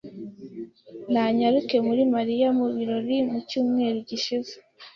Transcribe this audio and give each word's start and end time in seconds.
Nanyarukiye 1.11 1.79
muri 1.89 2.03
Mariya 2.15 2.47
mu 2.57 2.67
birori 2.75 3.17
mu 3.29 3.37
cyumweru 3.49 3.97
gishize. 4.09 4.53